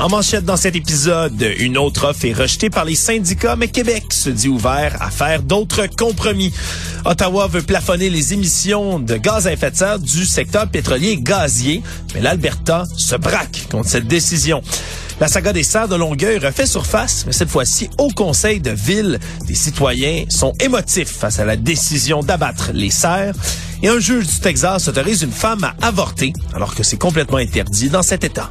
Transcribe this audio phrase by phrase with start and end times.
[0.00, 4.04] En manchette dans cet épisode, une autre offre est rejetée par les syndicats, mais Québec
[4.14, 6.54] se dit ouvert à faire d'autres compromis.
[7.04, 11.20] Ottawa veut plafonner les émissions de gaz à effet de serre du secteur pétrolier et
[11.20, 11.82] gazier,
[12.14, 14.62] mais l'Alberta se braque contre cette décision.
[15.20, 19.18] La saga des serres de Longueuil refait surface, mais cette fois-ci au Conseil de ville.
[19.46, 23.34] Des citoyens sont émotifs face à la décision d'abattre les serres.
[23.82, 27.90] Et un juge du Texas autorise une femme à avorter, alors que c'est complètement interdit
[27.90, 28.50] dans cet État.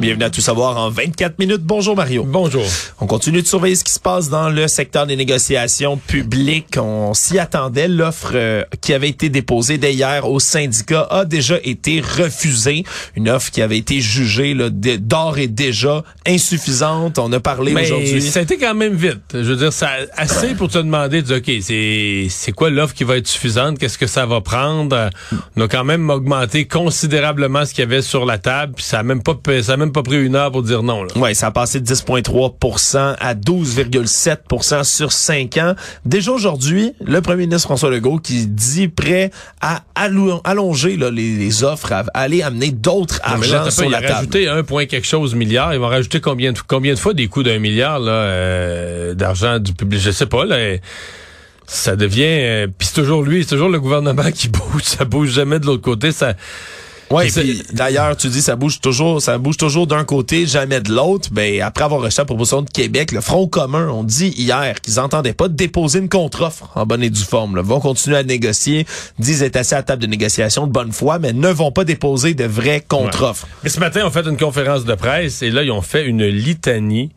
[0.00, 1.62] Bienvenue à Tout savoir en 24 minutes.
[1.62, 2.22] Bonjour Mario.
[2.22, 2.62] Bonjour.
[3.00, 6.76] On continue de surveiller ce qui se passe dans le secteur des négociations publiques.
[6.76, 7.88] On s'y attendait.
[7.88, 12.84] L'offre euh, qui avait été déposée dès hier au syndicat a déjà été refusée.
[13.16, 17.18] Une offre qui avait été jugée d'or et déjà insuffisante.
[17.18, 18.22] On a parlé aujourd'hui.
[18.22, 19.22] Ça a été quand même vite.
[19.34, 23.02] Je veux dire, ça assez pour te demander, de, OK, c'est c'est quoi l'offre qui
[23.02, 23.80] va être suffisante?
[23.80, 25.10] Qu'est-ce que ça va prendre?
[25.56, 28.74] On a quand même augmenté considérablement ce qu'il y avait sur la table.
[28.76, 31.06] Puis ça a même pas, ça a même pas pris une heure pour dire non.
[31.16, 35.74] Oui, ça a passé de 10,3% à 12,7% sur 5 ans.
[36.04, 39.30] Déjà aujourd'hui, le premier ministre François Legault qui dit prêt
[39.60, 44.04] à allonger là, les, offres, à aller amener d'autres argent sur la table.
[44.04, 45.74] Il a rajouté un point quelque chose milliard.
[45.74, 49.58] Ils vont rajouter combien de, combien de fois des coûts d'un milliard là euh, d'argent
[49.58, 50.00] du public?
[50.00, 50.44] Je sais pas.
[50.44, 50.76] Là,
[51.66, 52.24] ça devient...
[52.24, 54.82] Euh, puis c'est toujours lui, c'est toujours le gouvernement qui bouge.
[54.82, 56.12] Ça bouge jamais de l'autre côté.
[56.12, 56.34] Ça
[57.10, 60.92] oui, puis d'ailleurs, tu dis ça bouge toujours, ça bouge toujours d'un côté, jamais de
[60.92, 61.30] l'autre.
[61.32, 64.96] Ben après avoir reçu la proposition de Québec, le Front commun ont dit hier qu'ils
[64.96, 67.56] n'entendaient pas déposer une contre-offre en bonne et due forme.
[67.56, 67.62] Là.
[67.62, 68.86] Vont continuer à négocier,
[69.18, 71.84] disent être assis à la table de négociation de bonne foi, mais ne vont pas
[71.84, 73.46] déposer de vraies contre-offres.
[73.64, 76.24] Mais ce matin, on fait une conférence de presse et là, ils ont fait une
[76.26, 77.10] litanie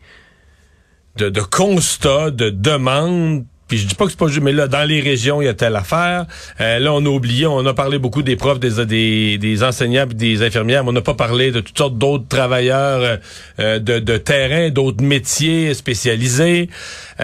[1.16, 4.68] de, de constats, de demandes puis je dis pas que c'est pas juste, mais là,
[4.68, 6.26] dans les régions, il y a telle affaire.
[6.60, 10.04] Euh, là, on a oublié, on a parlé beaucoup des profs, des, des, des enseignants
[10.04, 13.18] des infirmières, mais on n'a pas parlé de toutes sortes d'autres travailleurs
[13.60, 16.68] euh, de, de terrain, d'autres métiers spécialisés.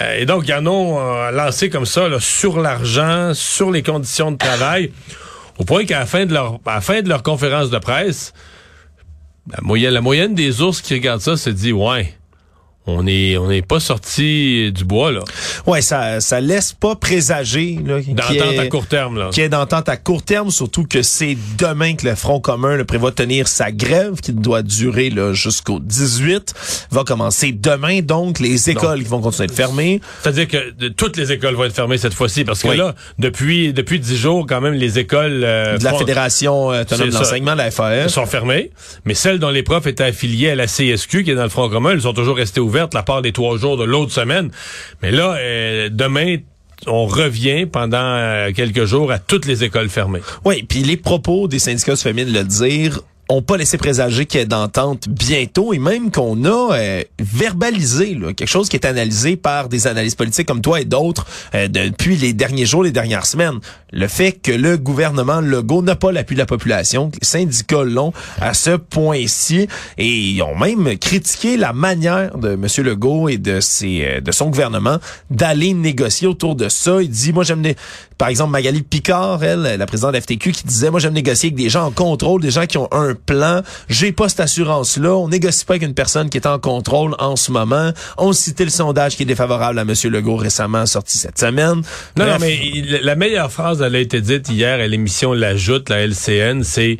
[0.00, 3.82] Euh, et donc, il y en a lancé comme ça, là, sur l'argent, sur les
[3.82, 4.90] conditions de travail,
[5.58, 8.32] au point qu'à la fin de leur, à la fin de leur conférence de presse,
[9.52, 12.14] la moyenne, la moyenne des ours qui regardent ça se dit, ouais,
[12.88, 15.20] on est on n'est pas sorti du bois là.
[15.66, 19.28] Ouais, ça ça laisse pas présager là d'entente à court terme là.
[19.30, 22.84] Qui est d'entente à court terme surtout que c'est demain que le Front commun le
[22.84, 26.54] prévoit tenir sa grève qui doit durer là jusqu'au 18
[26.90, 30.00] va commencer demain donc les écoles qui vont continuer de fermer.
[30.22, 34.00] C'est-à-dire que toutes les écoles vont être fermées cette fois-ci parce que là depuis depuis
[34.00, 38.26] dix jours quand même les écoles euh, de la fédération autonome d'enseignement la FAS sont
[38.26, 38.70] fermées
[39.04, 41.68] mais celles dont les profs étaient affiliés à la CSQ qui est dans le Front
[41.68, 44.50] commun elles sont toujours restées ouvertes la part des trois jours de l'autre semaine.
[45.02, 46.36] Mais là, euh, demain,
[46.86, 50.20] on revient pendant euh, quelques jours à toutes les écoles fermées.
[50.44, 53.00] Oui, puis les propos des syndicats de famille le dire
[53.30, 58.16] ont pas laissé présager qu'il y ait d'entente bientôt et même qu'on a euh, verbalisé
[58.34, 62.32] quelque chose qui est analysé par des analystes politiques comme toi et d'autres depuis les
[62.32, 63.58] derniers jours, les dernières semaines.
[63.92, 68.12] Le fait que le gouvernement Legault n'a pas l'appui de la population, les syndicats l'ont
[68.40, 72.66] à ce point-ci et ils ont même critiqué la manière de M.
[72.84, 74.98] Legault et de ses euh, de son gouvernement
[75.30, 77.00] d'aller négocier autour de ça.
[77.00, 77.62] Il dit, moi j'aime
[78.18, 81.56] par exemple Magali Picard, elle, la présidente de FTQ, qui disait, moi j'aime négocier avec
[81.56, 83.62] des gens en contrôle, des gens qui ont un plan.
[83.88, 85.14] J'ai pas cette assurance-là.
[85.14, 87.92] On négocie pas avec une personne qui est en contrôle en ce moment.
[88.16, 89.94] On citait le sondage qui est défavorable à M.
[90.04, 91.82] Legault récemment sorti cette semaine.
[92.16, 96.06] Non, non, mais la meilleure phrase, elle a été dite hier à l'émission L'Ajoute, la
[96.06, 96.98] LCN, c'est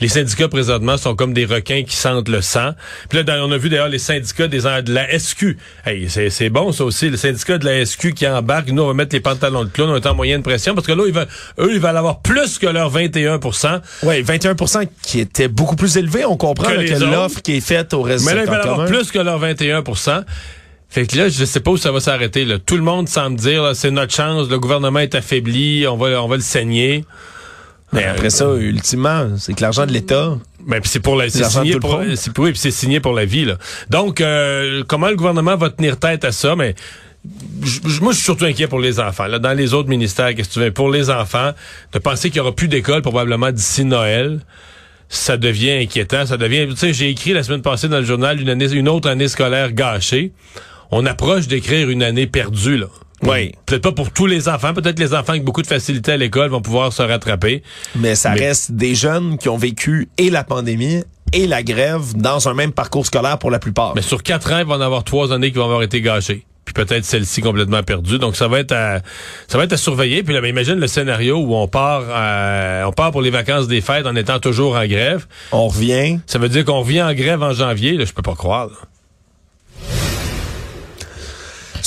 [0.00, 2.70] les syndicats présentement sont comme des requins qui sentent le sang.
[3.08, 5.56] Puis là, on a vu d'ailleurs les syndicats des, de la SQ.
[5.84, 8.68] Hey, c'est bon ça aussi, le syndicat de la SQ qui embarque.
[8.70, 10.92] Nous, on va mettre les pantalons de clown, on est en moyenne pression parce que
[10.92, 11.28] là, ils veulent,
[11.58, 16.24] eux, ils veulent avoir plus que leur 21% Oui, 21% qui était beaucoup plus élevé.
[16.24, 19.10] On comprend que, l'offre qui est faite au reste Mais là, ils veulent avoir plus
[19.10, 19.82] que leur 21
[20.90, 22.46] fait que là, je sais pas où ça va s'arrêter.
[22.66, 26.26] Tout le monde semble dire, c'est notre chance, le gouvernement est affaibli, on va, on
[26.26, 27.04] va le saigner.
[27.92, 30.36] Mais après ça, ultimement, c'est que l'argent de l'État.
[30.66, 33.56] Mais c'est pour la, c'est signé pour, c'est oui, c'est signé pour la vie là.
[33.88, 36.54] Donc, euh, comment le gouvernement va tenir tête à ça?
[36.54, 36.74] Mais
[38.00, 39.26] moi, je suis surtout inquiet pour les enfants.
[39.26, 40.72] Là, dans les autres ministères, qu'est-ce que tu veux?
[40.72, 41.52] Pour les enfants,
[41.92, 44.40] de penser qu'il y aura plus d'école probablement d'ici Noël
[45.12, 46.24] ça devient inquiétant.
[46.24, 46.68] Ça devient.
[46.70, 49.26] Tu sais, j'ai écrit la semaine passée dans le journal une année, une autre année
[49.26, 50.32] scolaire gâchée.
[50.90, 52.86] On approche d'écrire une année perdue, là.
[53.22, 53.52] Oui.
[53.66, 54.72] Peut-être pas pour tous les enfants.
[54.72, 57.62] Peut-être les enfants avec beaucoup de facilité à l'école vont pouvoir se rattraper.
[57.94, 61.02] Mais ça Mais- reste des jeunes qui ont vécu et la pandémie
[61.34, 63.92] et la grève dans un même parcours scolaire pour la plupart.
[63.94, 66.46] Mais sur quatre ans, il va en avoir trois années qui vont avoir été gâchées.
[66.64, 68.18] Puis peut-être celle-ci complètement perdue.
[68.18, 69.00] Donc ça va être à,
[69.48, 70.22] ça va être à surveiller.
[70.22, 73.68] Puis là, ben, imagine le scénario où on part, à- on part pour les vacances
[73.68, 75.26] des fêtes en étant toujours en grève.
[75.52, 76.20] On revient.
[76.26, 77.98] Ça veut dire qu'on revient en grève en janvier.
[77.98, 78.68] Là, je peux pas croire.
[78.68, 78.72] là.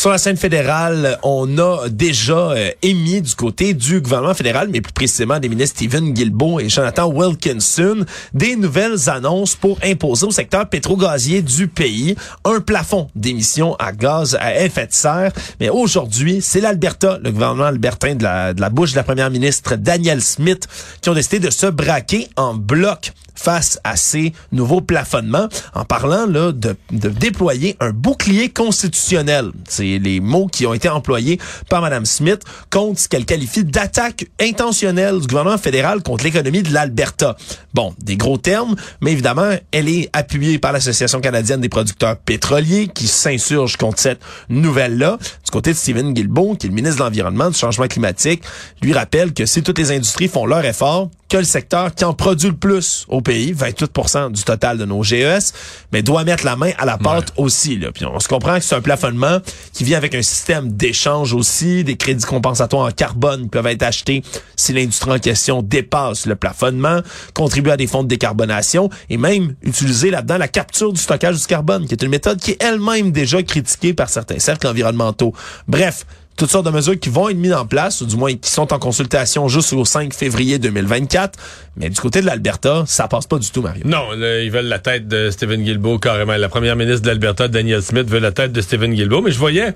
[0.03, 4.81] Sur la scène fédérale, on a déjà euh, émis du côté du gouvernement fédéral, mais
[4.81, 8.03] plus précisément des ministres Stephen Guilbeault et Jonathan Wilkinson,
[8.33, 14.35] des nouvelles annonces pour imposer au secteur pétro-gazier du pays un plafond d'émissions à gaz
[14.41, 15.31] à effet de serre.
[15.61, 19.29] Mais aujourd'hui, c'est l'Alberta, le gouvernement albertain de la, de la bouche de la première
[19.29, 20.67] ministre Danielle Smith,
[20.99, 26.25] qui ont décidé de se braquer en bloc face à ces nouveaux plafonnements en parlant
[26.25, 29.51] là de, de déployer un bouclier constitutionnel.
[29.68, 31.39] C'est les mots qui ont été employés
[31.69, 36.74] par Mme Smith contre ce qu'elle qualifie d'attaque intentionnelle du gouvernement fédéral contre l'économie de
[36.74, 37.35] l'Alberta.
[37.74, 42.88] Bon, des gros termes, mais évidemment, elle est appuyée par l'Association canadienne des producteurs pétroliers
[42.88, 45.18] qui s'insurge contre cette nouvelle-là.
[45.44, 48.44] Du côté de Stephen Guilbeault, qui est le ministre de l'Environnement, du Changement climatique,
[48.81, 52.13] lui rappelle que si toutes les industries font leur effort, que le secteur qui en
[52.13, 55.51] produit le plus au pays, 28 du total de nos GES,
[55.91, 57.80] mais doit mettre la main à la pâte aussi.
[57.80, 57.91] Là.
[57.91, 59.39] Puis on se comprend que c'est un plafonnement
[59.74, 63.81] qui vient avec un système d'échange aussi, des crédits compensatoires en carbone qui peuvent être
[63.81, 64.21] achetés
[64.56, 67.00] si l'industrie en question dépasse le plafonnement,
[67.33, 71.47] contribuer à des fonds de décarbonation et même utiliser là-dedans la capture du stockage du
[71.47, 75.33] carbone, qui est une méthode qui est elle-même déjà critiquée par certains cercles environnementaux.
[75.68, 78.50] Bref, toutes sortes de mesures qui vont être mises en place, ou du moins qui
[78.50, 81.38] sont en consultation jusqu'au 5 février 2024.
[81.77, 83.83] Mais du côté de l'Alberta, ça passe pas du tout, Mario.
[83.85, 86.35] Non, ils veulent la tête de Stephen Guilbeault carrément.
[86.35, 89.21] La première ministre de l'Alberta, Danielle Smith, veut la tête de Stephen Guilbeault.
[89.21, 89.74] Mais je voyais,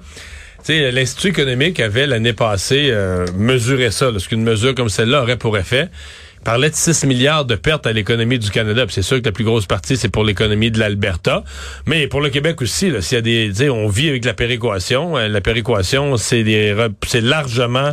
[0.67, 5.37] l'Institut économique avait l'année passée euh, mesuré ça, là, ce qu'une mesure comme celle-là aurait
[5.37, 5.89] pour effet.
[6.47, 8.85] Parlait de 6 milliards de pertes à l'économie du Canada.
[8.87, 11.43] C'est sûr que la plus grosse partie, c'est pour l'économie de l'Alberta.
[11.85, 15.17] Mais pour le Québec aussi, s'il y a des, on vit avec la péréquation.
[15.17, 16.45] Euh, la péréquation, c'est
[17.15, 17.91] largement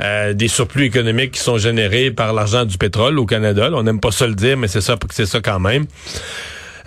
[0.00, 3.68] euh, des surplus économiques qui sont générés par l'argent du pétrole au Canada.
[3.74, 5.84] On n'aime pas ça le dire, mais c'est ça, c'est ça quand même.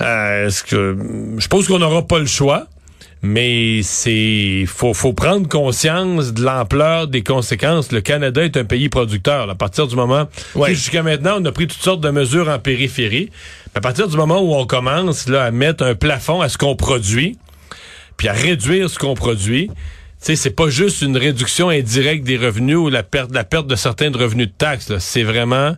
[0.01, 0.97] Euh, est-ce que
[1.37, 2.65] je pense qu'on n'aura pas le choix,
[3.23, 7.91] mais c'est faut faut prendre conscience de l'ampleur des conséquences.
[7.93, 9.47] Le Canada est un pays producteur.
[9.47, 9.53] là.
[9.53, 10.75] À partir du moment Ouais.
[10.75, 13.29] Jusqu'à maintenant, on a pris toutes sortes de mesures en périphérie.
[13.73, 16.57] Mais à partir du moment où on commence là à mettre un plafond à ce
[16.57, 17.37] qu'on produit,
[18.17, 19.69] puis à réduire ce qu'on produit.
[19.69, 23.67] Tu sais, c'est pas juste une réduction indirecte des revenus ou la perte, la perte
[23.67, 24.89] de certains revenus de taxes.
[24.89, 24.99] là.
[24.99, 25.75] C'est vraiment,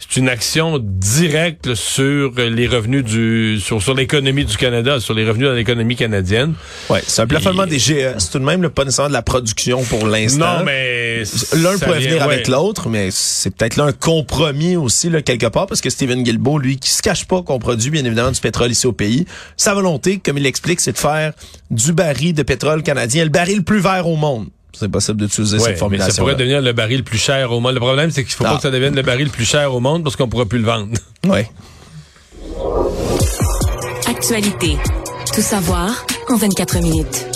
[0.00, 5.14] c'est une action directe là, sur les revenus du, sur, sur l'économie du Canada, sur
[5.14, 6.54] les revenus de l'économie canadienne.
[6.88, 9.82] Ouais, c'est un plafonnement des GES, tout de même, là, pas nécessairement de la production
[9.84, 10.58] pour l'instant.
[10.58, 12.34] Non, mais L'un pourrait vient- venir ouais.
[12.34, 16.22] avec l'autre, mais c'est peut-être là un compromis aussi, là, quelque part, parce que Stephen
[16.22, 19.26] Guilbeault, lui, qui se cache pas qu'on produit, bien évidemment, du pétrole ici au pays,
[19.56, 21.32] sa volonté, comme il l'explique, c'est de faire
[21.70, 24.48] du baril de pétrole canadien le baril le plus vert au monde.
[24.72, 26.12] C'est possible d'utiliser Ouais, cette mais formulation.
[26.14, 27.74] ça pourrait devenir le baril le plus cher au monde.
[27.74, 28.50] Le problème, c'est qu'il faut Ah.
[28.52, 30.58] pas que ça devienne le baril le plus cher au monde parce qu'on pourra plus
[30.58, 30.88] le vendre.
[31.28, 31.50] Ouais.
[34.06, 34.76] Actualité.
[35.34, 37.26] Tout savoir en 24 minutes.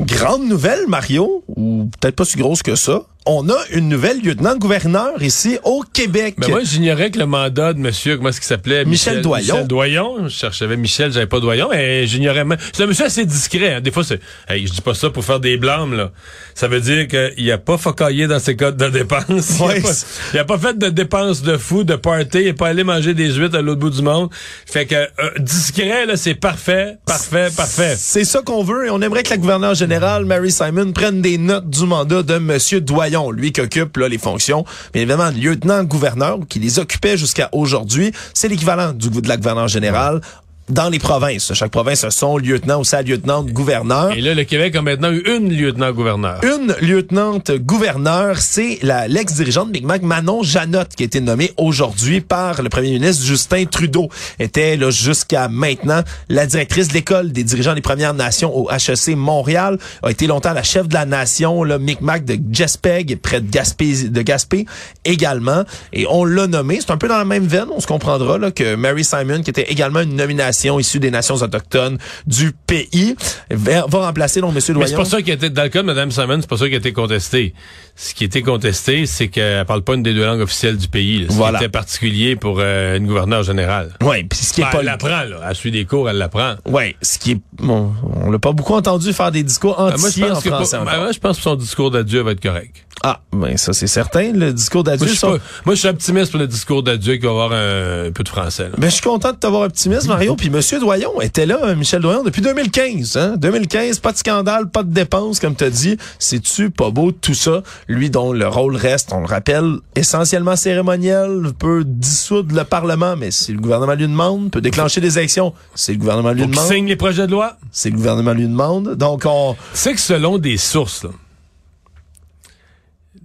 [0.00, 3.02] Grande nouvelle, Mario, ou peut-être pas si grosse que ça.
[3.30, 6.36] On a une nouvelle lieutenant-gouverneur ici au Québec.
[6.38, 8.86] Mais moi, j'ignorais que le mandat de monsieur, comment est-ce qu'il s'appelait?
[8.86, 9.38] Michel Doyon.
[9.54, 10.16] Michel Doyon.
[10.24, 12.56] Je cherchais Michel, j'avais pas Doyon, mais j'ignorais même.
[12.72, 13.74] C'est un monsieur assez discret.
[13.74, 13.80] hein.
[13.82, 14.18] Des fois, c'est,
[14.48, 16.10] hey, je dis pas ça pour faire des blâmes, là.
[16.54, 19.58] Ça veut dire qu'il a pas focaillé dans ses codes de dépenses.
[19.60, 19.78] Ouais.
[19.78, 19.92] Il, a pas,
[20.34, 22.38] il a pas fait de dépenses de fou, de party.
[22.38, 24.30] Il est pas allé manger des huîtres à l'autre bout du monde.
[24.64, 27.94] Fait que, euh, discret, là, c'est parfait, parfait, parfait.
[27.98, 31.36] C'est ça qu'on veut et on aimerait que la gouverneure générale, Mary Simon, prenne des
[31.36, 35.38] notes du mandat de Monsieur Doyon, lui qui occupe là, les fonctions, bien évidemment, de
[35.38, 38.12] lieutenant-gouverneur, qui les occupait jusqu'à aujourd'hui.
[38.34, 40.20] C'est l'équivalent du de la gouverneure générale
[40.68, 41.52] dans les provinces.
[41.54, 44.12] Chaque province a son lieutenant ou sa lieutenant-gouverneur.
[44.12, 46.40] Et là, le Québec a maintenant eu une lieutenant-gouverneur.
[46.44, 52.20] Une lieutenante gouverneur, c'est la l'ex-dirigeante Big Mac Manon Janotte qui a été nommée aujourd'hui
[52.20, 54.08] par le premier ministre Justin Trudeau.
[54.38, 59.16] Était là jusqu'à maintenant la directrice de l'école des dirigeants des Premières Nations au HEC
[59.16, 59.78] Montréal.
[60.02, 64.08] A été longtemps la chef de la nation, le Micmac de Jespeg, près de Gaspé,
[64.08, 64.66] de Gaspé
[65.04, 65.64] également.
[65.92, 66.78] Et on l'a nommé.
[66.80, 69.50] C'est un peu dans la même veine, on se comprendra là, que Mary Simon, qui
[69.50, 73.16] était également une nomination population issue des nations autochtones du pays.
[73.50, 74.60] Va, va remplacer donc M.
[74.66, 74.80] Doyon.
[74.80, 76.56] Mais c'est pas ça qui a été, dans le cas de Mme Simon, c'est pas
[76.56, 77.54] ça qui a été contesté.
[77.96, 80.88] Ce qui a été contesté, c'est qu'elle parle pas une des deux langues officielles du
[80.88, 81.20] pays.
[81.22, 81.58] Là, ce Voilà.
[81.58, 83.92] qui était particulier pour euh, une gouverneure générale.
[84.02, 85.40] Oui, puis ce qui est Ben, pas elle l'apprend, là.
[85.48, 86.54] Elle suit des cours, elle l'apprend.
[86.66, 87.92] Ouais, ce qui est bon,
[88.24, 90.50] on l'a pas beaucoup entendu faire des discours Ben, moi, je entiers en pense que
[90.50, 90.76] français.
[90.76, 90.94] pour- encore.
[90.94, 92.84] ben, moi, je pense que son discours d'adieu va être correct.
[93.02, 95.06] Ah, ben ça c'est certain, le discours d'adieu.
[95.22, 98.28] Moi, moi, je suis optimiste pour le discours d'adieu qui va avoir un, peu de
[98.28, 98.64] français.
[98.64, 98.74] là.
[98.76, 100.34] Ben, je suis content de t'avoir optimiste, Mario.
[100.34, 103.16] Puis Monsieur Doyon était là, euh, Michel Doyon, depuis 2015.
[103.16, 103.34] Hein?
[103.36, 105.96] 2015, pas de scandale, pas de dépenses, comme t'as dit.
[106.18, 107.62] C'est-tu pas beau tout ça?
[107.86, 113.30] Lui dont le rôle reste, on le rappelle, essentiellement cérémoniel, peut dissoudre le Parlement, mais
[113.30, 115.54] si le gouvernement lui demande, peut déclencher des élections.
[115.74, 117.56] Si le gouvernement lui demande, signe les projets de loi.
[117.70, 118.94] si le gouvernement lui demande.
[118.96, 119.56] Donc, on...
[119.72, 121.10] C'est que selon des sources, là,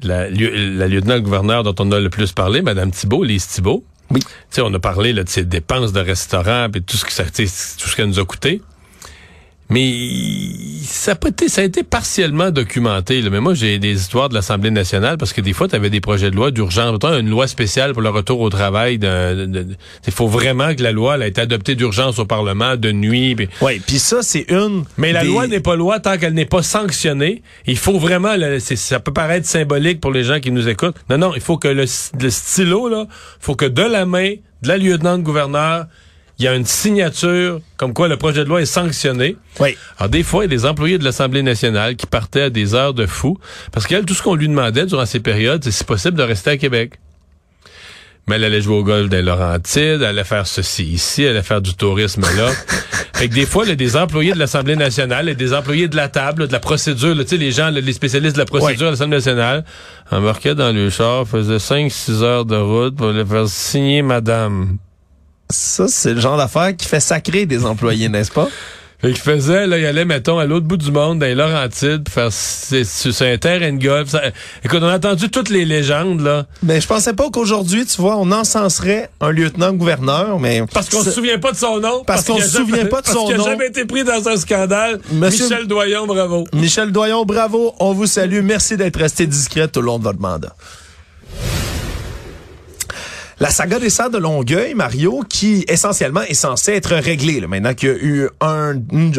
[0.03, 4.19] la, lieu- la lieutenant-gouverneur dont on a le plus parlé, Mme Thibault, Lise Thibault, Oui.
[4.21, 7.11] tu sais, on a parlé là, de ses dépenses de restaurant et tout ce que
[7.11, 8.61] ça, tu sais, tout ce qu'elle nous a coûté.
[9.73, 9.91] Mais
[10.83, 13.23] ça été, ça a été partiellement documenté.
[13.23, 13.31] là.
[13.31, 15.99] Mais moi, j'ai des histoires de l'Assemblée nationale parce que des fois, tu avais des
[15.99, 16.99] projets de loi d'urgence.
[17.03, 18.99] Une loi spéciale pour le retour au travail.
[19.01, 23.35] Il faut vraiment que la loi elle, ait été adoptée d'urgence au Parlement, de nuit.
[23.61, 24.83] Ouais, puis ça, c'est une.
[24.97, 27.41] mais la loi n'est pas loi tant qu'elle n'est pas sanctionnée.
[27.65, 30.97] Il faut vraiment, là, ça peut paraître symbolique pour les gens qui nous écoutent.
[31.09, 31.85] Non, non, il faut que le,
[32.19, 33.07] le stylo, là,
[33.39, 35.87] faut que de la main de la lieutenant-gouverneur,
[36.43, 39.37] il y a une signature comme quoi le projet de loi est sanctionné.
[39.61, 39.77] Oui.
[39.97, 42.75] Alors, des fois, il y a des employés de l'Assemblée nationale qui partaient à des
[42.75, 43.39] heures de fou
[43.71, 46.49] parce qu'elle, tout ce qu'on lui demandait durant ces périodes, c'est si possible de rester
[46.49, 46.95] à Québec.
[48.27, 51.43] Mais elle allait jouer au golf des Laurentides, elle allait faire ceci ici, elle allait
[51.43, 52.49] faire du tourisme là.
[53.13, 55.87] fait que des fois, il y a des employés de l'Assemblée nationale et des employés
[55.87, 58.87] de la table, de la procédure, tu sais, les gens, les spécialistes de la procédure
[58.87, 59.63] à l'Assemblée nationale,
[60.11, 64.77] embarquaient dans le char, faisaient 5-6 heures de route pour les faire signer madame.
[65.49, 68.47] Ça, c'est le genre d'affaire qui fait sacrer des employés, n'est-ce pas?
[68.99, 72.03] Fait qu'il faisait, là, il allait, mettons, à l'autre bout du monde, dans les Laurentides,
[72.05, 74.07] pour faire, c'est, c'est un terrain de golf.
[74.09, 74.21] Ça-
[74.63, 76.45] écoute, on a entendu toutes les légendes, là.
[76.63, 80.63] Mais je pensais pas qu'aujourd'hui, tu vois, on encenserait un lieutenant-gouverneur, mais...
[80.73, 82.03] Parce qu'on se souvient pas de son nom.
[82.07, 83.43] Parce qu'on se souvient jamais- pas de parce son qu'il a nom.
[83.45, 85.01] jamais été pris dans un scandale.
[85.11, 86.45] Monsieur- Michel Doyon, bravo.
[86.53, 88.39] Michel Doyon, bravo, on vous salue.
[88.41, 90.55] Merci d'être resté discret tout au long de votre mandat.
[93.39, 97.73] La saga des serres de Longueuil, Mario, qui essentiellement est censée être réglée, là, maintenant
[97.73, 98.75] qu'il y a eu un,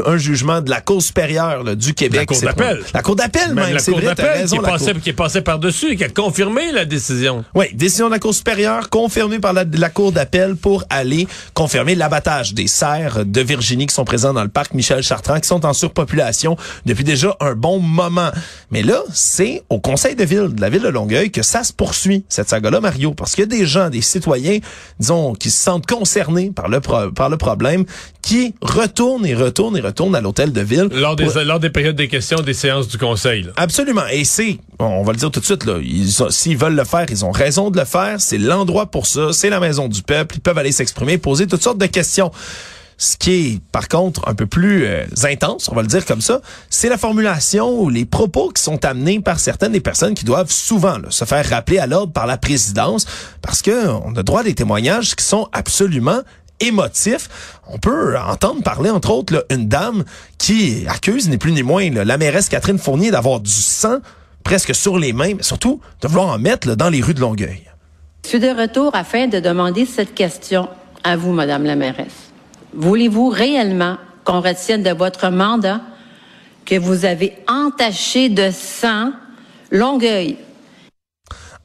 [0.07, 2.21] un jugement de la Cour supérieure là, du Québec.
[2.21, 2.83] La Cour d'appel.
[2.95, 5.15] La Cour d'appel, même, Même la c'est Cour d'appel qui, est passée- Cour- qui est
[5.15, 7.45] passée par-dessus et qui a confirmé la décision.
[7.55, 11.95] Oui, décision de la Cour supérieure confirmée par la, la Cour d'appel pour aller confirmer
[11.95, 15.67] l'abattage des cerfs de Virginie qui sont présents dans le parc Michel Chartrand, qui sont
[15.67, 16.57] en surpopulation
[16.87, 18.31] depuis déjà un bon moment.
[18.71, 21.73] Mais là, c'est au Conseil de ville de la ville de Longueuil que ça se
[21.73, 24.59] poursuit, cette saga-là, Mario, parce qu'il y a des gens, des citoyens,
[25.01, 27.85] disons, qui se sentent concernés par le, pro- par le problème,
[28.23, 30.89] qui retournent et retournent et retournent à l'hôtel de ville.
[30.93, 33.43] Lors des, pour- lors des périodes des questions des séances du Conseil.
[33.43, 33.53] là.
[33.57, 34.07] Absolument.
[34.13, 35.79] Et c'est, on va le dire tout de suite, là,
[36.31, 38.21] s'ils veulent le faire, ils ont raison de le faire.
[38.21, 39.33] C'est l'endroit pour ça.
[39.33, 40.37] C'est la maison du peuple.
[40.37, 42.31] Ils peuvent aller s'exprimer, poser toutes sortes de questions.
[42.97, 46.21] Ce qui est, par contre, un peu plus euh, intense, on va le dire comme
[46.21, 50.25] ça, c'est la formulation ou les propos qui sont amenés par certaines des personnes qui
[50.25, 53.07] doivent souvent se faire rappeler à l'ordre par la présidence,
[53.43, 56.21] parce que on a droit à des témoignages qui sont absolument
[56.61, 57.29] émotifs.
[57.67, 60.05] On peut entendre parler, entre autres, une dame
[60.39, 63.99] qui accuse, ni plus ni moins, la mairesse Catherine Fournier d'avoir du sang
[64.45, 67.63] presque sur les mains, mais surtout de vouloir en mettre dans les rues de Longueuil.
[68.25, 70.69] Je suis de retour afin de demander cette question
[71.03, 72.34] à vous, Madame la mairesse.
[72.75, 75.81] Voulez-vous réellement qu'on retienne de votre mandat
[76.65, 79.13] que vous avez entaché de sang
[79.71, 80.37] Longueuil?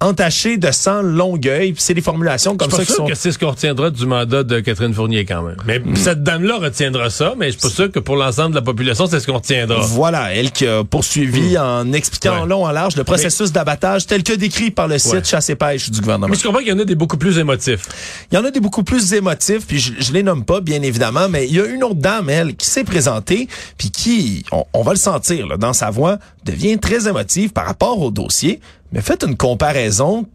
[0.02, 3.06] Entaché de sang Longueuil, c'est des formulations Je comme ça qui sûr sont...
[3.06, 5.58] que c'est ce qu'on retiendra du mandat de Catherine Fournier quand même.
[5.68, 8.62] Mais cette dame-là retiendra ça, mais je suis pas sûr que pour l'ensemble de la
[8.62, 9.82] population, c'est ce qu'on retiendra.
[9.82, 12.48] Voilà, elle qui a poursuivi en expliquant en Ouais.
[12.48, 15.24] long en large le processus d'abattage tel que décrit par le site Ouais.
[15.26, 16.30] Chasse et Pêche du gouvernement.
[16.30, 17.88] Mais je comprends qu'il y en a des beaucoup plus émotifs.
[18.32, 20.82] Il y en a des beaucoup plus émotifs, puis je, je les nomme pas, bien
[20.82, 24.64] évidemment, mais il y a une autre dame, elle, qui s'est présentée, puis qui, on,
[24.72, 28.62] on va le sentir là, dans sa voix, devient très émotive par rapport au dossier,
[28.92, 30.26] mais faites une comparaison,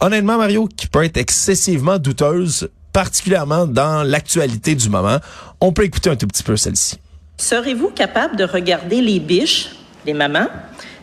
[0.00, 5.18] honnêtement, Mario, qui peut être excessivement douteuse, particulièrement dans l'actualité du moment.
[5.60, 6.98] On peut écouter un tout petit peu celle-ci.
[7.38, 9.70] Serez-vous capable de regarder les biches,
[10.06, 10.48] les mamans,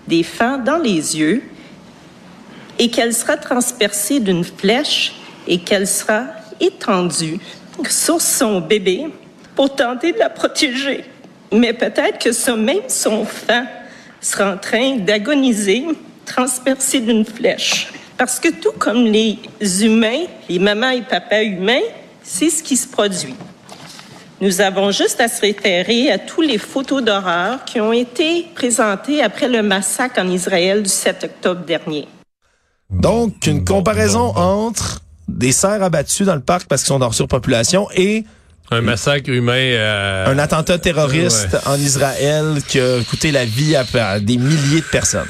[0.08, 1.42] des fans dans les yeux
[2.78, 5.14] et qu'elle sera transpercée d'une flèche
[5.48, 6.26] et qu'elle sera
[6.60, 7.40] étendue
[7.90, 9.08] sur son bébé
[9.56, 11.04] pour tenter de la protéger?
[11.52, 13.68] Mais peut-être que ça même son fan
[14.22, 15.86] sera en train d'agoniser,
[16.30, 17.88] transpercé d'une flèche.
[18.18, 19.40] Parce que tout comme les
[19.82, 21.88] humains, les mamans et papas humains,
[22.24, 23.36] c'est ce qui se produit.
[24.42, 29.22] Nous avons juste à se référer à tous les photos d'horreur qui ont été présentées
[29.22, 32.08] après le massacre en Israël du 7 octobre dernier.
[32.90, 37.88] Donc, une comparaison entre des cerfs abattus dans le parc parce qu'ils sont en surpopulation
[37.96, 38.24] et
[38.72, 39.54] un massacre humain.
[39.54, 40.28] Euh...
[40.28, 41.60] Un attentat terroriste ouais.
[41.68, 45.28] en Israël qui a coûté la vie à, à des milliers de personnes.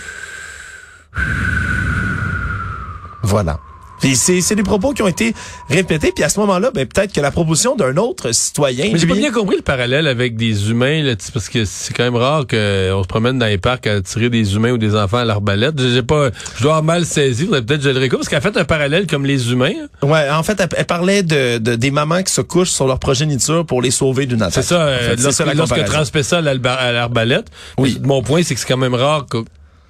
[3.24, 3.60] Voilà.
[4.02, 5.34] Puis c'est des propos qui ont été
[5.70, 6.14] répétés.
[6.14, 8.92] Puis à ce moment-là, ben, peut-être que la proposition d'un autre citoyen...
[8.94, 12.06] Mais j'ai pas bien compris le parallèle avec des humains, là, parce que c'est quand
[12.06, 15.18] même rare qu'on se promène dans les parcs à tirer des humains ou des enfants
[15.18, 15.78] à l'arbalète.
[15.82, 17.46] J'ai pas, je dois avoir mal saisi.
[17.48, 19.74] Peut-être je le réécoute, parce qu'elle a fait un parallèle comme les humains.
[20.02, 20.08] Hein.
[20.08, 23.00] Ouais, en fait, elle, elle parlait de, de, des mamans qui se couchent sur leur
[23.00, 24.64] progéniture pour les sauver d'une attaque.
[24.64, 24.96] C'est ça.
[24.96, 27.48] En fait, lorsque, ça lorsque transmet ça à l'arbalète.
[27.78, 28.00] Oui.
[28.02, 29.40] Mon point, c'est que c'est quand même rare que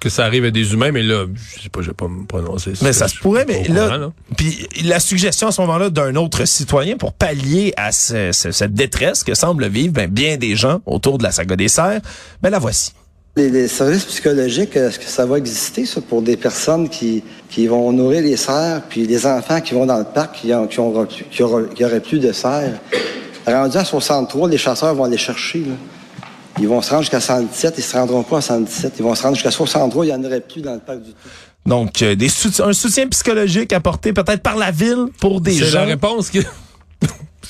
[0.00, 1.26] que ça arrive à des humains, mais là,
[1.56, 2.72] je sais pas, je vais pas me prononcer.
[2.82, 4.12] Mais ça se pourrait, mais là, courant, là.
[4.36, 8.72] puis la suggestion à ce moment-là d'un autre citoyen pour pallier à ce, ce, cette
[8.72, 12.00] détresse que semblent vivre ben, bien des gens autour de la saga des serres,
[12.42, 12.92] ben la voici.
[13.36, 17.66] Les, les, services psychologiques, est-ce que ça va exister, ça, pour des personnes qui, qui
[17.66, 20.80] vont nourrir les cerfs, puis les enfants qui vont dans le parc, qui, ont, qui,
[20.80, 22.80] ont, qui, aura, qui auraient plus de cerfs?
[23.46, 25.74] Rendu à 63, les chasseurs vont aller chercher, là.
[26.60, 28.92] Ils vont se rendre jusqu'à 117, ils se rendront pas à 117.
[28.98, 31.10] Ils vont se rendre jusqu'à 63, il n'y en aurait plus dans le parc du
[31.10, 31.28] tout.
[31.66, 32.28] Donc, euh, des
[32.62, 35.64] un soutien psychologique apporté peut-être par la ville pour des gens.
[35.66, 36.40] C'est la réponse qui...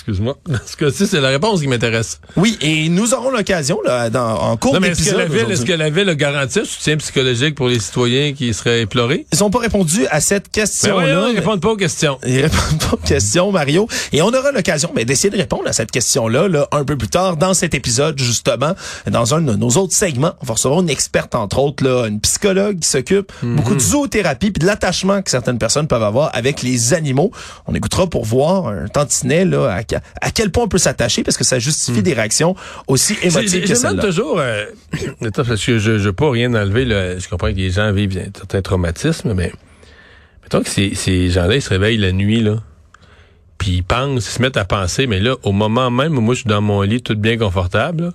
[0.00, 0.36] Excuse-moi.
[0.66, 2.20] Ce cas-ci, c'est la réponse qui m'intéresse.
[2.36, 5.50] Oui, et nous aurons l'occasion, là, dans, en cours non, mais est-ce que la ville,
[5.50, 9.26] est-ce que la ville a garanti un soutien psychologique pour les citoyens qui seraient éplorés?
[9.32, 11.06] Ils n'ont pas répondu à cette question-là.
[11.06, 12.18] Mais voyons, ils répondent pas aux questions.
[12.26, 13.86] Ils répondent pas aux questions, Mario.
[14.12, 17.08] Et on aura l'occasion mais d'essayer de répondre à cette question-là, là, un peu plus
[17.08, 18.74] tard dans cet épisode, justement,
[19.10, 20.32] dans un de nos autres segments.
[20.42, 23.48] On va recevoir une experte, entre autres, là, une psychologue qui s'occupe Mhm.
[23.48, 23.56] mm -hmm.
[23.56, 27.30] beaucoup de zoothérapie puis de l'attachement que certaines personnes peuvent avoir avec les animaux.
[27.66, 29.82] On écoutera pour voir un tantinet, là, à,
[30.20, 32.02] à quel point on peut s'attacher parce que ça justifie mmh.
[32.02, 32.56] des réactions
[32.86, 34.02] aussi émotives que celles-là.
[34.02, 34.66] toujours, euh,
[35.34, 38.18] parce que je ne veux pas rien enlever, là, je comprends que les gens vivent
[38.36, 39.52] certains traumatismes, mais
[40.42, 42.56] mettons que ces, ces gens-là, ils se réveillent la nuit, là,
[43.58, 46.34] puis ils pensent, ils se mettent à penser, mais là, au moment même où moi
[46.34, 48.10] je suis dans mon lit, tout bien confortable, là,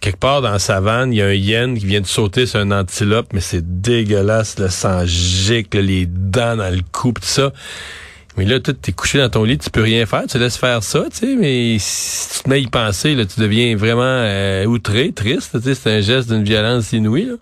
[0.00, 2.60] quelque part dans la savane, il y a un hyène qui vient de sauter sur
[2.60, 7.52] un antilope, mais c'est dégueulasse, le sang gicle, les dents dans le cou, tout ça.
[8.38, 10.82] Mais là, tu es couché dans ton lit, tu peux rien faire, tu laisses faire
[10.84, 14.02] ça, tu sais, mais si tu te mets à y penser, là, tu deviens vraiment
[14.04, 17.34] euh, outré, triste, tu sais, c'est un geste d'une violence inouïe, là.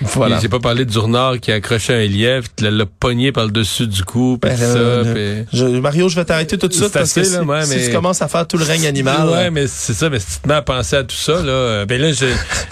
[0.00, 0.38] Voilà.
[0.40, 3.50] J'ai pas parlé du renard qui a accroché un lièvre, qui l'a pogné par le
[3.50, 4.64] dessus du cou, pis ben, ça.
[4.64, 5.56] Euh, pis...
[5.56, 7.76] je, Mario, je vais t'arrêter tout de suite parce assez, que si, là, ouais, si
[7.76, 7.84] mais...
[7.86, 9.28] tu commences à faire tout le règne animal.
[9.28, 11.84] Ouais, mais c'est ça, mais si tu te mets à penser à tout ça, là,
[11.84, 12.24] ben là, je,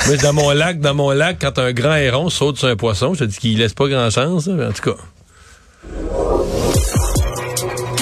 [0.07, 3.13] moi, dans mon lac, dans mon lac, quand un grand héron saute sur un poisson,
[3.13, 4.97] je te dis qu'il laisse pas grand chance, là, en tout cas.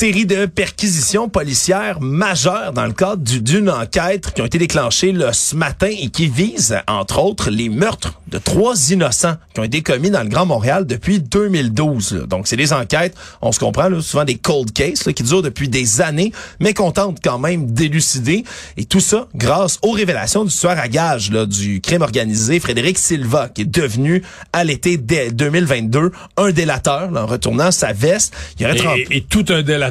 [0.00, 5.34] Série de perquisitions policières majeures dans le cadre d'une enquête qui ont été déclenchées là,
[5.34, 9.82] ce matin et qui visent, entre autres, les meurtres de trois innocents qui ont été
[9.82, 12.12] commis dans le Grand Montréal depuis 2012.
[12.12, 12.26] Là.
[12.26, 15.42] Donc, c'est des enquêtes, on se comprend, là, souvent des cold cases là, qui durent
[15.42, 18.44] depuis des années, mais qu'on tente quand même d'élucider.
[18.78, 22.96] Et tout ça grâce aux révélations du tueur à gage là, du crime organisé, Frédéric
[22.96, 24.22] Silva, qui est devenu,
[24.54, 28.34] à l'été 2022, un délateur là, en retournant sa veste.
[28.58, 28.78] Il aurait
[29.10, 29.89] et, et tout un délateur.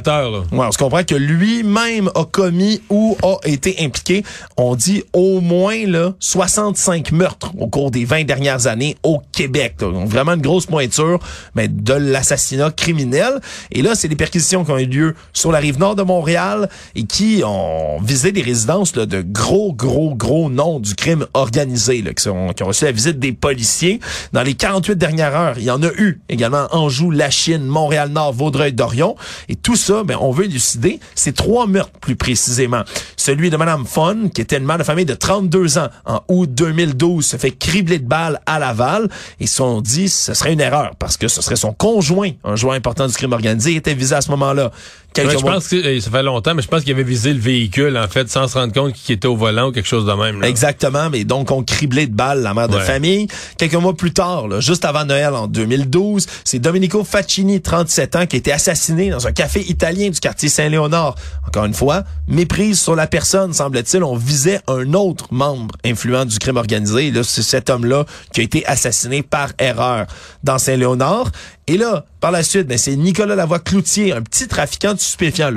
[0.52, 4.24] On se comprend que lui-même a commis ou a été impliqué,
[4.58, 9.76] on dit au moins là 65 meurtres au cours des 20 dernières années au Québec.
[9.80, 11.20] Donc vraiment une grosse pointure
[11.56, 13.40] mais de l'assassinat criminel.
[13.72, 16.70] Et là, c'est des perquisitions qui ont eu lieu sur la rive nord de Montréal
[16.96, 22.02] et qui ont visé des résidences là, de gros, gros, gros noms du crime organisé,
[22.02, 24.00] là, qui, qui ont reçu la visite des policiers.
[24.34, 29.16] Dans les 48 dernières heures, il y en a eu également Anjou, Lachine, Montréal-Nord, Vaudreuil-Dorion.
[29.48, 32.84] Et tout ça, ben, on veut élucider ces trois meurtres plus précisément.
[33.18, 36.50] Celui de Madame Fon, qui était une mère de famille de 32 ans en août
[36.54, 39.10] 2012, se fait cribler de balles à Laval.
[39.40, 42.56] Et si on dit ce serait une erreur parce que ce serait son conjoint, un
[42.56, 44.72] joueur important du crime organisé, était visé à ce moment-là.
[45.18, 47.98] Ouais, je pense que ça fait longtemps, mais je pense qu'il avait visé le véhicule,
[47.98, 50.42] en fait, sans se rendre compte qu'il était au volant ou quelque chose de même.
[50.42, 50.48] Là.
[50.48, 53.28] Exactement, mais donc on criblé de balles la mère de famille.
[53.58, 58.26] Quelques mois plus tard, là, juste avant Noël en 2012, c'est Domenico Faccini, 37 ans,
[58.26, 61.16] qui a été assassiné dans un café italien du quartier Saint-Léonard.
[61.48, 66.38] Encore une fois, méprise sur la personnes, semble-t-il, on visait un autre membre influent du
[66.40, 67.12] crime organisé.
[67.12, 70.06] Là, c'est cet homme-là qui a été assassiné par erreur
[70.44, 71.32] dans Saint-Léonard.
[71.68, 74.96] Et là, par la suite, ben, c'est Nicolas Lavoie-Cloutier, un petit trafiquant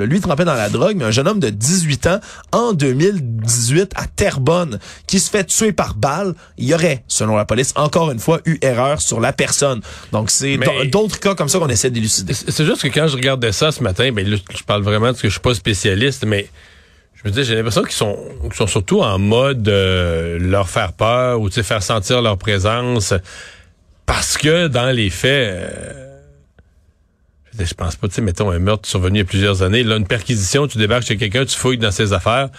[0.05, 2.19] Lui, trempé dans la drogue, mais un jeune homme de 18 ans
[2.51, 6.33] en 2018 à Terrebonne qui se fait tuer par balle.
[6.57, 9.81] Il y aurait, selon la police, encore une fois, eu erreur sur la personne.
[10.11, 10.57] Donc, c'est
[10.91, 12.33] d'autres cas comme ça qu'on essaie d'élucider.
[12.33, 15.21] C'est juste que quand je regardais ça ce matin, ben là, je parle vraiment parce
[15.21, 16.49] que je suis pas spécialiste, mais
[17.15, 18.17] je me dis, j'ai l'impression qu'ils sont,
[18.53, 23.13] sont surtout en mode euh, leur faire peur ou faire sentir leur présence.
[24.05, 26.12] Parce que dans les faits, euh,
[27.53, 29.61] je dire, je pense pas, tu sais, mettons un meurtre survenu il y a plusieurs
[29.63, 32.49] années, là, une perquisition, tu débarques chez quelqu'un, tu fouilles dans ses affaires.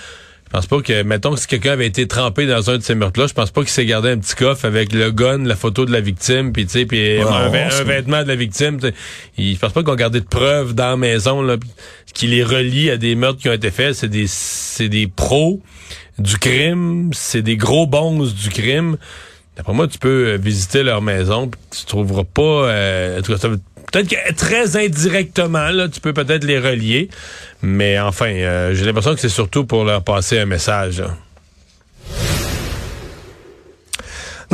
[0.47, 2.95] Je pense pas que, mettons que si quelqu'un avait été trempé dans un de ces
[2.95, 5.85] meurtres-là, je pense pas qu'il s'est gardé un petit coffre avec le gun, la photo
[5.85, 7.49] de la victime, puis tu sais, puis un,
[7.85, 8.79] vêtement de la victime.
[8.79, 8.95] tu sais.
[9.37, 11.57] Il- Je pense pas qu'on gardé de preuves dans la maison là,
[12.13, 13.95] qui les relie à des meurtres qui ont été faits.
[13.95, 15.61] C'est des, c'est des pros
[16.21, 18.97] du crime, c'est des gros bons du crime.
[19.57, 22.43] D'après moi, tu peux euh, visiter leur maison, puis tu trouveras pas.
[22.69, 23.49] euh, en tout cas,
[23.95, 27.09] Peut-être que très indirectement, là, tu peux peut-être les relier.
[27.63, 31.01] Mais enfin, euh, j'ai l'impression que c'est surtout pour leur passer un message.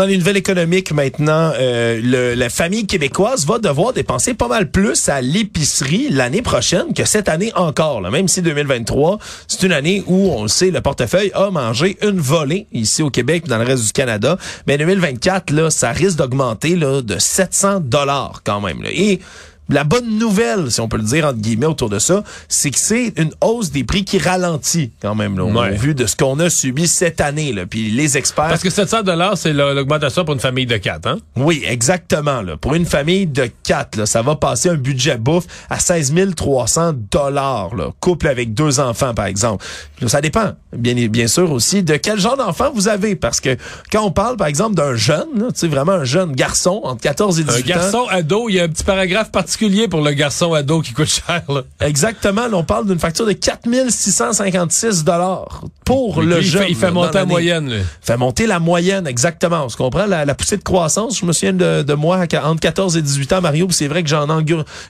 [0.01, 5.11] Dans les nouvelles économiques maintenant, euh, la famille québécoise va devoir dépenser pas mal plus
[5.11, 8.01] à l'épicerie l'année prochaine que cette année encore.
[8.01, 8.11] Là.
[8.11, 12.19] Même si 2023, c'est une année où, on le sait, le portefeuille a mangé une
[12.19, 14.39] volée ici au Québec dans le reste du Canada.
[14.67, 18.83] Mais 2024, là, ça risque d'augmenter de 700 dollars quand même.
[18.83, 18.89] là.
[18.91, 19.21] Et
[19.71, 22.79] la bonne nouvelle, si on peut le dire entre guillemets autour de ça, c'est que
[22.79, 25.75] c'est une hausse des prix qui ralentit quand même là, Ouais.
[25.75, 27.53] au vu de ce qu'on a subi cette année.
[27.53, 27.67] Là.
[27.67, 28.49] Puis les experts...
[28.49, 31.19] Parce que 700 dollars, c'est la- l'augmentation pour une famille de quatre, hein?
[31.37, 32.43] Oui, exactement.
[32.43, 32.57] Là.
[32.57, 36.93] Pour une famille de quatre, là, ça va passer un budget bouffe à 16 300
[37.11, 37.71] dollars.
[38.01, 39.65] Couple avec deux enfants, par exemple.
[40.01, 43.15] Là, ça dépend, bien, bien sûr aussi, de quel genre d'enfant vous avez.
[43.17, 43.57] Parce que
[43.93, 47.03] quand on parle, par exemple, d'un jeune, là, tu sais, vraiment un jeune garçon entre
[47.03, 47.81] 14 et 18 Un ans.
[47.81, 49.60] garçon ado, il y a un petit paragraphe particulier
[49.91, 51.43] pour le garçon ado qui coûte cher.
[51.49, 51.63] Là.
[51.81, 52.47] Exactement.
[52.49, 56.63] là, on parle d'une facture de 4 656 dollars pour le il jeune.
[56.63, 57.69] fait, il fait monter la moyenne.
[57.69, 57.77] là.
[58.01, 59.65] fait monter la moyenne, exactement.
[59.65, 62.61] On se comprend, la, la poussée de croissance, je me souviens de, de moi entre
[62.61, 64.27] 14 et 18 ans, Mario, c'est vrai que j'en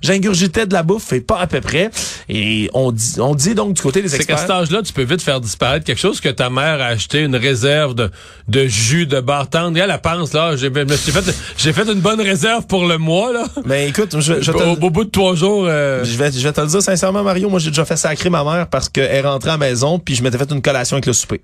[0.03, 1.91] j'ingurgitais de la bouffe, et pas à peu près.
[2.29, 4.39] Et on dit, on dit donc du côté des C'est qu'à experts...
[4.41, 7.37] cet âge-là, tu peux vite faire disparaître quelque chose que ta mère a acheté, une
[7.37, 8.11] réserve de,
[8.49, 9.77] de jus, de bar tendre.
[9.77, 13.33] Et elle, elle pense, là, j'ai fait, j'ai fait une bonne réserve pour le mois,
[13.33, 13.45] là.
[13.65, 16.41] Mais écoute, je, je te, Au, au bout de trois jours, euh, je vais, je
[16.41, 19.11] vais te le dire sincèrement, Mario, moi j'ai déjà fait sacrer ma mère parce qu'elle
[19.11, 21.41] est rentrée à la maison, puis je m'étais fait une collation avec le souper.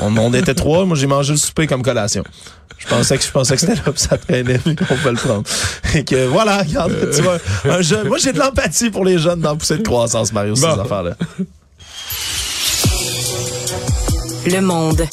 [0.00, 2.22] On, on était trois, moi j'ai mangé le souper comme collation.
[2.78, 5.44] Je pensais que je pensais que c'était là, puis ça traînait, qu'on peut le prendre.
[5.94, 7.38] Et que voilà, regarde, tu vois,
[7.68, 8.08] un jeune.
[8.08, 10.80] Moi j'ai de l'empathie pour les jeunes dans poussée de croissance, Mario, ces Bon.
[10.80, 11.12] affaires-là.
[14.46, 15.06] Le monde.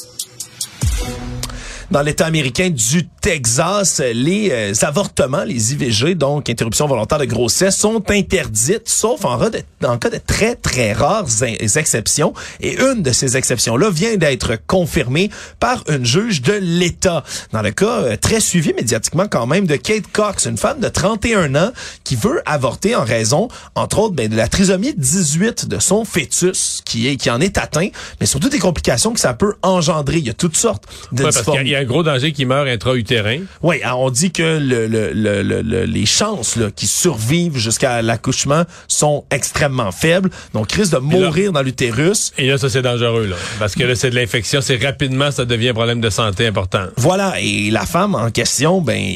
[1.92, 7.76] Dans l'État américain du Texas, les euh, avortements, les IVG, donc interruption volontaire de grossesse,
[7.76, 12.36] sont interdites, sauf en, cas de très, très rares exceptions.
[12.62, 17.24] Et une de ces exceptions-là vient d'être confirmée par une juge de l'État.
[17.54, 20.90] Dans le cas euh, très suivi médiatiquement quand même de Kate Cox, une femme de
[20.90, 21.72] 31 ans
[22.04, 26.84] qui veut avorter en raison, entre autres, ben, de la trisomie 18 de son fœtus,
[26.86, 30.18] qui, est, qui en est atteint, mais surtout des complications que ça peut engendrer.
[30.18, 31.32] Il y a toutes sortes de ouais,
[31.80, 33.40] qu'il un gros danger qui meurt intra-utérin.
[33.62, 38.64] Oui, on dit que le, le, le, le- le- les chances qui survivent jusqu'à l'accouchement
[38.88, 40.30] sont extrêmement faibles.
[40.54, 42.32] Donc, risque de là- mourir dans l'utérus.
[42.38, 43.36] Et là, ça, c'est dangereux, là.
[43.60, 44.62] Parce que là, c'est de l'infection.
[44.62, 46.86] C'est rapidement, ça devient un problème de santé important.
[46.98, 49.16] Voilà, et la femme en question, ben,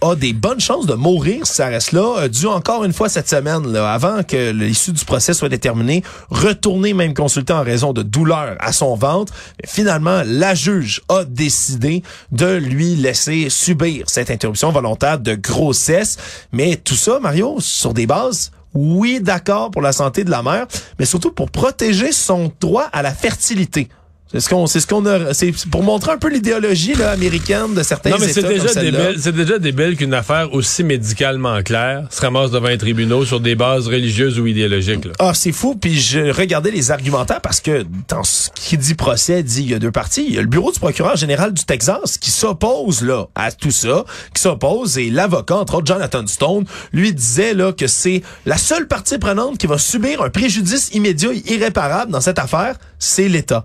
[0.00, 3.08] a des bonnes chances de mourir si ça reste là, euh, dû encore une fois
[3.08, 7.92] cette semaine, là, avant que l'issue du procès soit déterminée, retourner même consulter en raison
[7.92, 9.32] de douleurs à son ventre.
[9.62, 16.16] Mais finalement, la juge a décidé de lui laisser subir cette interruption volontaire de grossesse.
[16.52, 20.66] Mais tout ça, Mario, sur des bases oui, d'accord pour la santé de la mère,
[20.98, 23.88] mais surtout pour protéger son droit à la fertilité.
[24.34, 27.72] C'est ce qu'on, c'est ce qu'on a, c'est pour montrer un peu l'idéologie là, américaine
[27.72, 29.14] de certains Non, mais c'est États déjà débile.
[29.16, 33.54] C'est déjà débile qu'une affaire aussi médicalement claire se ramasse devant un tribunal sur des
[33.54, 35.12] bases religieuses ou idéologiques, là.
[35.20, 35.76] Ah, c'est fou.
[35.76, 39.74] Puis je regardais les argumentaires parce que dans ce qui dit procès, dit il y
[39.74, 40.24] a deux parties.
[40.26, 43.70] Il y a le bureau du procureur général du Texas qui s'oppose là à tout
[43.70, 48.58] ça, qui s'oppose et l'avocat entre autres Jonathan Stone lui disait là que c'est la
[48.58, 53.28] seule partie prenante qui va subir un préjudice immédiat et irréparable dans cette affaire, c'est
[53.28, 53.64] l'État.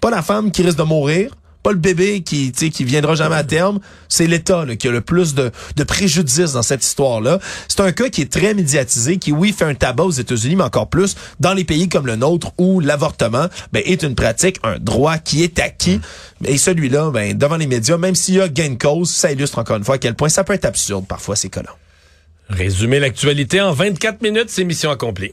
[0.00, 1.30] Pas la femme qui risque de mourir,
[1.62, 3.80] pas le bébé qui, qui viendra jamais à terme.
[4.08, 7.40] C'est l'État qui a le plus de, de préjudice dans cette histoire-là.
[7.68, 10.64] C'est un cas qui est très médiatisé, qui, oui, fait un tabac aux États-Unis, mais
[10.64, 14.78] encore plus dans les pays comme le nôtre où l'avortement ben, est une pratique, un
[14.78, 16.00] droit qui est acquis.
[16.44, 19.58] Et celui-là, ben, devant les médias, même s'il y a gain de cause, ça illustre
[19.58, 21.74] encore une fois à quel point ça peut être absurde parfois ces cas-là.
[22.48, 25.32] Résumer l'actualité en 24 minutes, c'est mission accomplie.